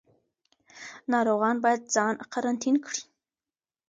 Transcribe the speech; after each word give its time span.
ناروغان 1.11 1.55
باید 1.63 1.81
ځان 1.95 2.13
قرنطین 2.33 2.75
کړي. 2.85 3.01